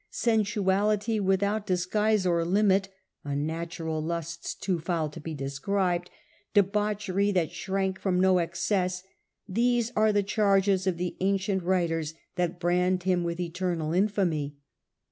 [0.09, 1.55] Sensuality with debauches.
[1.61, 2.89] out disguise or limit,
[3.23, 6.09] unnatural lusts too foul to be described,
[6.55, 9.03] debauchery that shrank from no excess,
[9.47, 14.57] these are the charges of the ancient writers that brand him with eternal infamy.